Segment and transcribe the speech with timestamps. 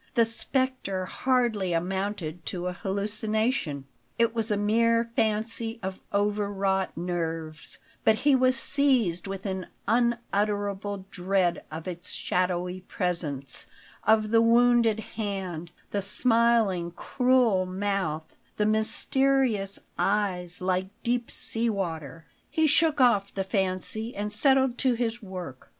[0.15, 3.85] The spectre hardly amounted to a hallucination.
[4.17, 11.05] It was a mere fancy of overwrought nerves; but he was seized with an unutterable
[11.11, 13.67] dread of its shadowy presence
[14.03, 22.25] of the wounded hand, the smiling, cruel mouth, the mysterious eyes, like deep sea water
[22.49, 25.69] He shook off the fancy and settled to his work.